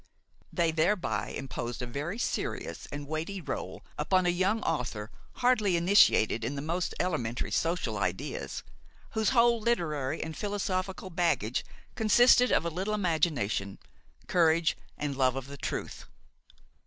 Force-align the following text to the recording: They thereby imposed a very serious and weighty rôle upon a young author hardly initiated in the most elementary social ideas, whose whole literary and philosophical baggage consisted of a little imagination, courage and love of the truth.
They 0.51 0.71
thereby 0.71 1.27
imposed 1.27 1.79
a 1.83 1.85
very 1.85 2.17
serious 2.17 2.87
and 2.91 3.05
weighty 3.07 3.39
rôle 3.39 3.81
upon 3.99 4.25
a 4.25 4.29
young 4.29 4.63
author 4.63 5.11
hardly 5.33 5.77
initiated 5.77 6.43
in 6.43 6.55
the 6.55 6.61
most 6.63 6.95
elementary 6.99 7.51
social 7.51 7.99
ideas, 7.99 8.63
whose 9.11 9.29
whole 9.29 9.61
literary 9.61 10.23
and 10.23 10.35
philosophical 10.35 11.11
baggage 11.11 11.63
consisted 11.93 12.51
of 12.51 12.65
a 12.65 12.69
little 12.71 12.95
imagination, 12.95 13.77
courage 14.25 14.75
and 14.97 15.15
love 15.15 15.35
of 15.35 15.45
the 15.45 15.57
truth. 15.57 16.05